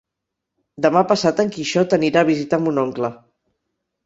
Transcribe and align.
Demà 0.85 1.03
passat 1.11 1.41
en 1.43 1.51
Quixot 1.57 1.93
anirà 1.99 2.25
a 2.25 2.27
visitar 2.31 2.61
mon 2.65 2.83
oncle. 2.87 3.13